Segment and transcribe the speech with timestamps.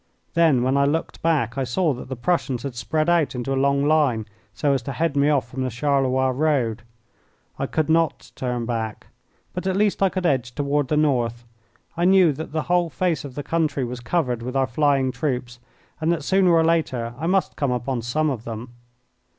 [0.33, 3.53] Then when I looked back I saw that the Prussians had spread out into a
[3.53, 6.81] long line, so as to head me off from the Charleroi road.
[7.59, 9.05] I could not turn back,
[9.53, 11.45] but at least I could edge toward the north.
[11.95, 15.59] I knew that the whole face of the country was covered with our flying troops,
[15.99, 18.73] and that sooner or later I must come upon some of them.